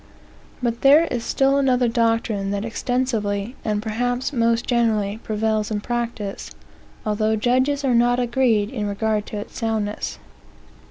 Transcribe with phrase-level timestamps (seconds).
[0.63, 6.49] But there is still another doctrine that extensively, and perhaps most generally, prevails in practice,
[7.05, 10.17] although judges are not agreed in regard to its soundness.